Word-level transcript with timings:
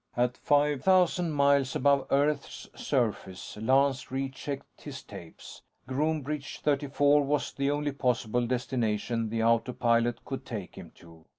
At 0.17 0.35
five 0.35 0.81
thousand 0.83 1.33
miles 1.33 1.75
above 1.75 2.07
Earth's 2.09 2.67
surface, 2.73 3.55
Lance 3.61 4.09
re 4.09 4.29
checked 4.29 4.81
his 4.81 5.03
tapes. 5.03 5.61
Groombridge 5.87 6.61
34 6.61 7.21
was 7.23 7.51
the 7.53 7.69
only 7.69 7.91
possible 7.91 8.47
destination 8.47 9.29
the 9.29 9.43
autopilot 9.43 10.25
could 10.25 10.43
take 10.43 10.73
him 10.73 10.91
to. 10.95 11.25